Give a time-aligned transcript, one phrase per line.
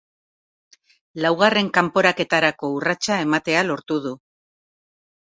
[1.25, 4.15] Laugarren kanporaketarako urratsa ematea lortu du.